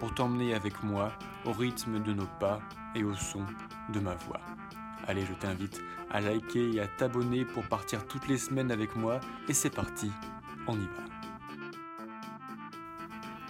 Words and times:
pour 0.00 0.14
t'emmener 0.14 0.54
avec 0.54 0.82
moi 0.82 1.12
au 1.44 1.52
rythme 1.52 2.02
de 2.02 2.12
nos 2.12 2.26
pas 2.40 2.60
et 2.94 3.04
au 3.04 3.14
son 3.14 3.44
de 3.92 4.00
ma 4.00 4.14
voix. 4.14 4.40
Allez, 5.06 5.24
je 5.26 5.34
t'invite 5.34 5.80
à 6.10 6.20
liker 6.20 6.74
et 6.74 6.80
à 6.80 6.88
t'abonner 6.88 7.44
pour 7.44 7.64
partir 7.68 8.06
toutes 8.08 8.26
les 8.26 8.38
semaines 8.38 8.72
avec 8.72 8.96
moi 8.96 9.20
et 9.48 9.54
c'est 9.54 9.70
parti, 9.70 10.10
on 10.66 10.74
y 10.74 10.86
va. 10.86 11.04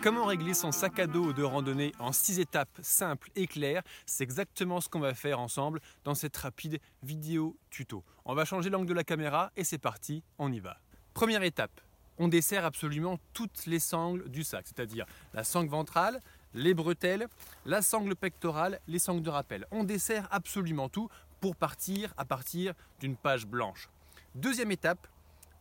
Comment 0.03 0.25
régler 0.25 0.55
son 0.55 0.73
sac 0.73 0.99
à 0.99 1.07
dos 1.07 1.33
de 1.33 1.43
randonnée 1.43 1.93
en 1.99 2.11
6 2.11 2.41
étapes 2.41 2.79
simples 2.81 3.31
et 3.37 3.47
claires? 3.47 3.83
C'est 4.07 4.25
exactement 4.25 4.81
ce 4.81 4.89
qu'on 4.89 4.99
va 4.99 5.15
faire 5.15 5.39
ensemble 5.39 5.81
dans 6.05 6.15
cette 6.15 6.37
rapide 6.39 6.81
vidéo 7.03 7.57
tuto. 7.69 8.03
On 8.25 8.35
va 8.35 8.45
changer 8.45 8.71
l'angle 8.71 8.87
de 8.87 8.95
la 8.95 9.05
caméra 9.05 9.53
et 9.57 9.65
c'est 9.65 9.79
parti, 9.79 10.25
on 10.39 10.51
y 10.51 10.59
va. 10.59 10.79
Première 11.13 11.43
étape, 11.43 11.83
on 12.17 12.29
dessert 12.29 12.65
absolument 12.65 13.19
toutes 13.35 13.67
les 13.67 13.79
sangles 13.79 14.29
du 14.31 14.43
sac, 14.45 14.67
c'est-à-dire 14.67 15.07
la 15.35 15.45
sangle 15.45 15.71
ventrale, 15.71 16.21
les 16.55 16.75
bretelles, 16.75 17.29
la 17.67 17.83
sangle 17.83 18.17
pectorale, 18.17 18.81
les 18.89 18.99
sangles 18.99 19.23
de 19.23 19.31
rappel. 19.31 19.67
On 19.71 19.85
dessert 19.85 20.29
absolument 20.31 20.89
tout 20.89 21.09
pour 21.41 21.57
partir 21.57 22.13
à 22.17 22.25
partir 22.25 22.75
d'une 23.01 23.17
page 23.17 23.47
blanche. 23.47 23.89
Deuxième 24.35 24.71
étape, 24.71 25.07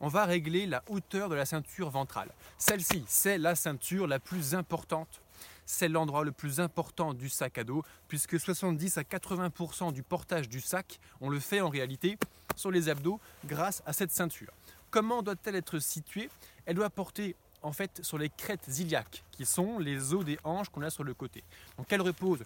on 0.01 0.07
va 0.07 0.25
régler 0.25 0.65
la 0.65 0.83
hauteur 0.87 1.29
de 1.29 1.35
la 1.35 1.45
ceinture 1.45 1.89
ventrale. 1.89 2.29
Celle-ci, 2.57 3.03
c'est 3.07 3.37
la 3.37 3.55
ceinture 3.55 4.07
la 4.07 4.19
plus 4.19 4.55
importante. 4.55 5.21
C'est 5.65 5.89
l'endroit 5.89 6.23
le 6.23 6.31
plus 6.31 6.59
important 6.59 7.13
du 7.13 7.29
sac 7.29 7.57
à 7.57 7.63
dos, 7.63 7.83
puisque 8.07 8.39
70 8.39 8.97
à 8.97 9.03
80% 9.03 9.93
du 9.93 10.01
portage 10.01 10.49
du 10.49 10.61
sac, 10.61 10.99
on 11.21 11.29
le 11.29 11.39
fait 11.39 11.61
en 11.61 11.69
réalité 11.69 12.17
sur 12.55 12.71
les 12.71 12.89
abdos 12.89 13.19
grâce 13.45 13.83
à 13.85 13.93
cette 13.93 14.11
ceinture. 14.11 14.51
Comment 14.89 15.21
doit-elle 15.21 15.55
être 15.55 15.79
située? 15.79 16.29
Elle 16.65 16.75
doit 16.75 16.89
porter 16.89 17.35
en 17.61 17.71
fait 17.71 18.03
sur 18.03 18.17
les 18.17 18.29
crêtes 18.29 18.67
iliaques, 18.79 19.23
qui 19.31 19.45
sont 19.45 19.79
les 19.79 20.13
os 20.13 20.25
des 20.25 20.37
hanches 20.43 20.69
qu'on 20.69 20.81
a 20.81 20.89
sur 20.89 21.03
le 21.03 21.13
côté. 21.13 21.43
Donc 21.77 21.91
elle 21.91 22.01
repose 22.01 22.43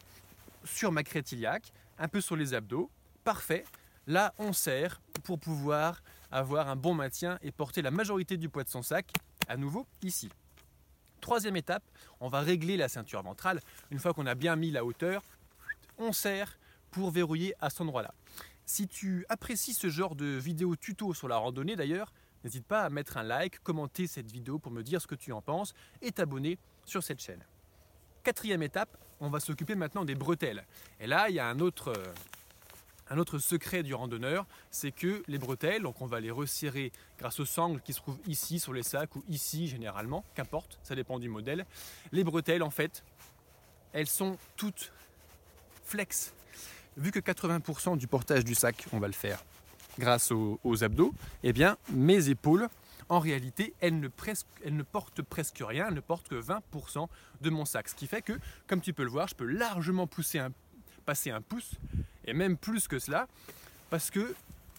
sur 0.64 0.92
ma 0.92 1.04
crête 1.04 1.32
iliaque, 1.32 1.72
un 2.00 2.08
peu 2.08 2.22
sur 2.22 2.36
les 2.36 2.54
abdos, 2.54 2.90
parfait. 3.24 3.66
Là, 4.08 4.34
on 4.38 4.54
serre 4.54 5.02
pour 5.24 5.40
pouvoir 5.40 6.02
avoir 6.32 6.70
un 6.70 6.76
bon 6.76 6.94
maintien 6.94 7.38
et 7.42 7.52
porter 7.52 7.82
la 7.82 7.92
majorité 7.92 8.38
du 8.38 8.50
poids 8.50 8.64
de 8.64 8.70
son 8.70 8.82
sac, 8.82 9.12
à 9.48 9.56
nouveau 9.56 9.86
ici. 10.02 10.30
Troisième 11.22 11.56
étape, 11.56 11.84
on 12.20 12.28
va 12.28 12.42
régler 12.42 12.76
la 12.76 12.90
ceinture 12.90 13.22
ventrale. 13.22 13.62
Une 13.92 14.00
fois 14.00 14.14
qu'on 14.14 14.26
a 14.26 14.36
bien 14.36 14.56
mis 14.56 14.72
la 14.72 14.84
hauteur, 14.84 15.24
on 15.98 16.12
serre 16.12 16.58
pour 16.92 17.12
verrouiller 17.12 17.54
à 17.62 17.70
cet 17.70 17.82
endroit-là. 17.82 18.14
Si 18.66 18.88
tu 18.88 19.26
apprécies 19.30 19.74
ce 19.74 19.90
genre 19.90 20.16
de 20.16 20.26
vidéo 20.26 20.76
tuto 20.76 21.14
sur 21.14 21.28
la 21.28 21.38
randonnée 21.38 21.76
d'ailleurs, 21.76 22.12
N'hésite 22.44 22.66
pas 22.66 22.84
à 22.84 22.90
mettre 22.90 23.18
un 23.18 23.24
like, 23.24 23.60
commenter 23.60 24.08
cette 24.08 24.32
vidéo 24.32 24.60
pour 24.60 24.72
me 24.72 24.84
dire 24.84 25.02
ce 25.02 25.08
que 25.08 25.16
tu 25.16 25.32
en 25.32 25.42
penses 25.42 25.74
et 26.02 26.12
t'abonner 26.12 26.58
sur 26.86 27.02
cette 27.04 27.22
chaîne. 27.22 27.44
Quatrième 28.24 28.64
étape, 28.64 28.98
on 29.20 29.30
va 29.30 29.40
s'occuper 29.40 29.76
maintenant 29.76 30.06
des 30.06 30.16
bretelles. 30.16 30.66
Et 31.00 31.08
là, 31.08 31.30
il 31.30 31.36
y 31.36 31.40
a 31.40 31.48
un 31.48 31.60
autre, 31.60 31.90
euh, 31.90 32.14
un 33.10 33.18
autre 33.18 33.38
secret 33.38 33.84
du 33.84 33.94
randonneur, 33.94 34.46
c'est 34.72 34.92
que 34.92 35.24
les 35.28 35.38
bretelles, 35.38 35.84
donc 35.84 36.02
on 36.02 36.06
va 36.06 36.20
les 36.20 36.32
resserrer 36.32 36.92
grâce 37.18 37.40
aux 37.40 37.46
sangles 37.46 37.82
qui 37.82 37.94
se 37.94 38.00
trouvent 38.00 38.20
ici 38.28 38.60
sur 38.60 38.74
les 38.74 38.84
sacs 38.84 39.16
ou 39.16 39.24
ici 39.30 39.68
généralement, 39.68 40.26
qu'importe, 40.36 40.80
ça 40.84 40.96
dépend 40.96 41.20
du 41.20 41.30
modèle. 41.30 41.66
Les 42.12 42.24
bretelles, 42.24 42.64
en 42.64 42.70
fait, 42.70 43.04
elles 43.94 44.08
sont 44.08 44.38
toutes 44.58 44.92
flex. 45.86 46.34
Vu 46.98 47.12
que 47.12 47.20
80% 47.20 47.98
du 47.98 48.08
portage 48.08 48.44
du 48.44 48.56
sac, 48.56 48.86
on 48.92 49.00
va 49.00 49.08
le 49.08 49.14
faire 49.14 49.44
grâce 50.00 50.32
aux, 50.32 50.84
abdos, 50.84 51.14
eh 51.44 51.54
bien 51.54 51.78
mes 51.92 52.30
épaules, 52.30 52.68
en 53.10 53.20
réalité, 53.20 53.74
elles 53.80 54.00
ne, 54.00 54.84
portent 54.84 55.22
presque 55.22 55.62
rien, 55.62 55.88
elles 55.88 55.94
ne 55.94 56.00
portent 56.00 56.30
que 56.30 56.42
20% 56.42 57.08
de 57.42 57.50
mon 57.50 57.66
sac. 57.66 57.90
Ce 57.90 57.96
qui 57.96 58.08
fait 58.08 58.22
que, 58.22 58.34
comme 58.68 58.82
tu 58.82 58.94
peux 58.94 59.04
le 59.04 59.10
voir, 59.10 59.28
je 59.28 59.36
peux 59.36 59.46
largement 59.46 60.08
passer 61.06 61.30
un 61.30 61.42
pouce, 61.42 61.72
et 62.26 62.34
même 62.34 62.58
plus 62.58 62.88
que 62.88 63.00
cela, 63.00 63.28
parce 63.90 64.10
que 64.10 64.34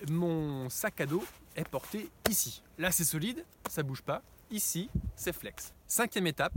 mon 0.09 0.69
sac 0.71 1.01
à 1.01 1.07
dos 1.07 1.25
est 1.57 1.69
porté 1.69 2.11
ici. 2.29 2.63
Là, 2.79 2.91
c'est 2.91 3.05
solide, 3.05 3.45
ça 3.69 3.83
bouge 3.83 4.03
pas. 4.03 4.23
Ici, 4.51 4.91
c'est 5.17 5.33
flex. 5.33 5.73
Cinquième 5.87 6.27
étape, 6.27 6.55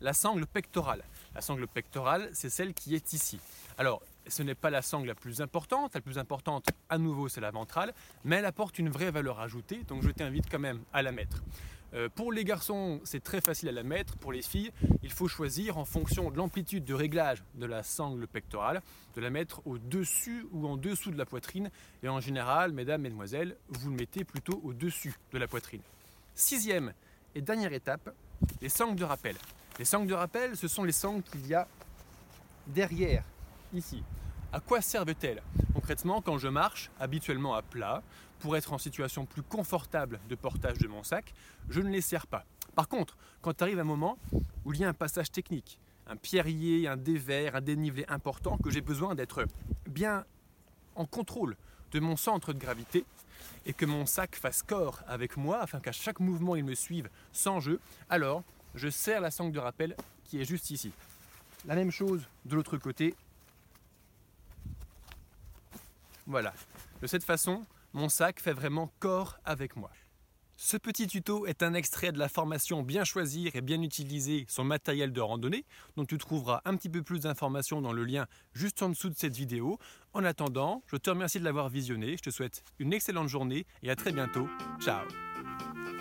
la 0.00 0.12
sangle 0.12 0.46
pectorale. 0.46 1.02
La 1.34 1.40
sangle 1.40 1.66
pectorale, 1.66 2.30
c'est 2.32 2.50
celle 2.50 2.74
qui 2.74 2.94
est 2.94 3.12
ici. 3.12 3.40
Alors, 3.76 4.02
ce 4.28 4.42
n'est 4.42 4.54
pas 4.54 4.70
la 4.70 4.82
sangle 4.82 5.06
la 5.06 5.14
plus 5.14 5.40
importante. 5.40 5.94
La 5.94 6.00
plus 6.00 6.18
importante, 6.18 6.66
à 6.88 6.98
nouveau, 6.98 7.28
c'est 7.28 7.40
la 7.40 7.50
ventrale, 7.50 7.92
mais 8.24 8.36
elle 8.36 8.44
apporte 8.44 8.78
une 8.78 8.88
vraie 8.88 9.10
valeur 9.10 9.40
ajoutée, 9.40 9.84
donc 9.88 10.02
je 10.02 10.10
t'invite 10.10 10.50
quand 10.50 10.58
même 10.58 10.80
à 10.92 11.02
la 11.02 11.12
mettre. 11.12 11.42
Euh, 11.94 12.08
pour 12.14 12.32
les 12.32 12.44
garçons, 12.44 13.00
c'est 13.04 13.22
très 13.22 13.40
facile 13.40 13.68
à 13.70 13.72
la 13.72 13.82
mettre. 13.82 14.16
Pour 14.18 14.32
les 14.32 14.42
filles, 14.42 14.72
il 15.02 15.10
faut 15.10 15.28
choisir 15.28 15.78
en 15.78 15.84
fonction 15.84 16.30
de 16.30 16.36
l'amplitude 16.36 16.84
de 16.84 16.94
réglage 16.94 17.42
de 17.54 17.66
la 17.66 17.82
sangle 17.82 18.26
pectorale, 18.26 18.82
de 19.16 19.20
la 19.20 19.30
mettre 19.30 19.66
au-dessus 19.66 20.46
ou 20.52 20.66
en 20.66 20.76
dessous 20.76 21.10
de 21.10 21.16
la 21.16 21.24
poitrine. 21.24 21.70
Et 22.02 22.08
en 22.08 22.20
général, 22.20 22.72
mesdames, 22.72 23.00
mesdemoiselles, 23.00 23.56
vous 23.68 23.90
le 23.90 23.96
mettez 23.96 24.24
plutôt 24.24 24.60
au-dessus 24.64 25.14
de 25.32 25.38
la 25.38 25.48
poitrine. 25.48 25.80
Sixième 26.34 26.92
et 27.34 27.40
dernière 27.40 27.72
étape, 27.72 28.14
les 28.60 28.68
sangles 28.68 28.96
de 28.96 29.04
rappel. 29.04 29.36
Les 29.78 29.84
sangles 29.84 30.08
de 30.08 30.14
rappel, 30.14 30.56
ce 30.56 30.68
sont 30.68 30.84
les 30.84 30.92
sangles 30.92 31.22
qu'il 31.22 31.46
y 31.46 31.54
a 31.54 31.66
derrière, 32.66 33.24
ici. 33.72 34.02
À 34.50 34.60
quoi 34.60 34.80
servent-elles 34.80 35.42
Concrètement, 35.74 36.22
quand 36.22 36.38
je 36.38 36.48
marche, 36.48 36.90
habituellement 36.98 37.54
à 37.54 37.60
plat, 37.60 38.02
pour 38.38 38.56
être 38.56 38.72
en 38.72 38.78
situation 38.78 39.26
plus 39.26 39.42
confortable 39.42 40.20
de 40.28 40.34
portage 40.34 40.78
de 40.78 40.88
mon 40.88 41.02
sac, 41.02 41.34
je 41.68 41.82
ne 41.82 41.90
les 41.90 42.00
serre 42.00 42.26
pas. 42.26 42.46
Par 42.74 42.88
contre, 42.88 43.18
quand 43.42 43.60
arrive 43.60 43.78
un 43.78 43.84
moment 43.84 44.16
où 44.64 44.72
il 44.72 44.80
y 44.80 44.84
a 44.84 44.88
un 44.88 44.94
passage 44.94 45.30
technique, 45.30 45.78
un 46.06 46.16
pierrier, 46.16 46.88
un 46.88 46.96
dévers, 46.96 47.56
un 47.56 47.60
dénivelé 47.60 48.06
important, 48.08 48.56
que 48.56 48.70
j'ai 48.70 48.80
besoin 48.80 49.14
d'être 49.14 49.44
bien 49.86 50.24
en 50.94 51.04
contrôle 51.04 51.54
de 51.92 52.00
mon 52.00 52.16
centre 52.16 52.54
de 52.54 52.58
gravité 52.58 53.04
et 53.66 53.74
que 53.74 53.84
mon 53.84 54.06
sac 54.06 54.34
fasse 54.34 54.62
corps 54.62 55.02
avec 55.06 55.36
moi 55.36 55.60
afin 55.60 55.78
qu'à 55.78 55.92
chaque 55.92 56.20
mouvement 56.20 56.56
il 56.56 56.64
me 56.64 56.74
suive 56.74 57.10
sans 57.32 57.60
jeu, 57.60 57.80
alors 58.08 58.42
je 58.74 58.88
serre 58.88 59.20
la 59.20 59.30
sangle 59.30 59.52
de 59.52 59.58
rappel 59.58 59.94
qui 60.24 60.40
est 60.40 60.44
juste 60.44 60.70
ici. 60.70 60.92
La 61.66 61.74
même 61.74 61.90
chose 61.90 62.26
de 62.46 62.54
l'autre 62.54 62.78
côté, 62.78 63.14
voilà. 66.28 66.52
De 67.02 67.06
cette 67.06 67.24
façon, 67.24 67.66
mon 67.92 68.08
sac 68.08 68.38
fait 68.40 68.52
vraiment 68.52 68.92
corps 69.00 69.38
avec 69.44 69.74
moi. 69.74 69.90
Ce 70.60 70.76
petit 70.76 71.06
tuto 71.06 71.46
est 71.46 71.62
un 71.62 71.72
extrait 71.72 72.10
de 72.10 72.18
la 72.18 72.28
formation 72.28 72.82
Bien 72.82 73.04
choisir 73.04 73.54
et 73.54 73.60
bien 73.60 73.80
utiliser 73.80 74.44
son 74.48 74.64
matériel 74.64 75.12
de 75.12 75.20
randonnée, 75.20 75.64
dont 75.96 76.04
tu 76.04 76.18
trouveras 76.18 76.60
un 76.64 76.76
petit 76.76 76.88
peu 76.88 77.02
plus 77.02 77.20
d'informations 77.20 77.80
dans 77.80 77.92
le 77.92 78.04
lien 78.04 78.26
juste 78.54 78.82
en 78.82 78.88
dessous 78.88 79.08
de 79.08 79.16
cette 79.16 79.36
vidéo. 79.36 79.78
En 80.12 80.24
attendant, 80.24 80.82
je 80.88 80.96
te 80.96 81.10
remercie 81.10 81.38
de 81.38 81.44
l'avoir 81.44 81.68
visionné, 81.68 82.16
je 82.16 82.22
te 82.22 82.30
souhaite 82.30 82.64
une 82.80 82.92
excellente 82.92 83.28
journée 83.28 83.66
et 83.82 83.90
à 83.90 83.96
très 83.96 84.12
bientôt. 84.12 84.48
Ciao 84.80 85.06